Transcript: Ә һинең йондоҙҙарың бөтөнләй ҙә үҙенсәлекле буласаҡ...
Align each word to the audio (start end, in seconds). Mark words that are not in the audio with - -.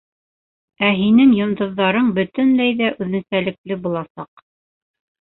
Ә 0.87 0.89
һинең 1.01 1.35
йондоҙҙарың 1.41 2.11
бөтөнләй 2.17 2.75
ҙә 2.83 2.93
үҙенсәлекле 2.99 3.81
буласаҡ... 3.89 4.47